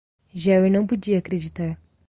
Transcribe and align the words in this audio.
Jerry 0.33 0.71
não 0.71 0.87
podia 0.87 1.19
acreditar. 1.19 1.79